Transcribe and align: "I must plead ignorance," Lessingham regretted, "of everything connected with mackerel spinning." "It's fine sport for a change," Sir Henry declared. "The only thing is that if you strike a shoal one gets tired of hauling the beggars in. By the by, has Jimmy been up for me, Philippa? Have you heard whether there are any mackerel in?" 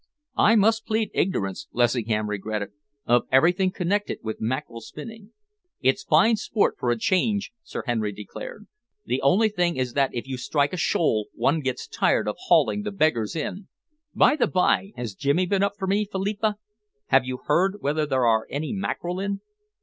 "I 0.39 0.55
must 0.55 0.87
plead 0.87 1.11
ignorance," 1.13 1.67
Lessingham 1.73 2.27
regretted, 2.27 2.71
"of 3.05 3.27
everything 3.31 3.69
connected 3.69 4.17
with 4.23 4.41
mackerel 4.41 4.81
spinning." 4.81 5.29
"It's 5.79 6.01
fine 6.03 6.37
sport 6.37 6.77
for 6.79 6.89
a 6.89 6.97
change," 6.97 7.51
Sir 7.61 7.83
Henry 7.85 8.11
declared. 8.11 8.65
"The 9.05 9.21
only 9.21 9.47
thing 9.47 9.77
is 9.77 9.93
that 9.93 10.15
if 10.15 10.25
you 10.27 10.37
strike 10.37 10.73
a 10.73 10.75
shoal 10.77 11.27
one 11.35 11.59
gets 11.59 11.87
tired 11.87 12.27
of 12.27 12.37
hauling 12.47 12.81
the 12.81 12.89
beggars 12.91 13.35
in. 13.35 13.67
By 14.15 14.35
the 14.35 14.47
by, 14.47 14.93
has 14.95 15.13
Jimmy 15.13 15.45
been 15.45 15.61
up 15.61 15.73
for 15.77 15.85
me, 15.85 16.07
Philippa? 16.11 16.55
Have 17.09 17.23
you 17.25 17.37
heard 17.45 17.77
whether 17.81 18.07
there 18.07 18.25
are 18.25 18.47
any 18.49 18.73
mackerel 18.73 19.19
in?" 19.19 19.41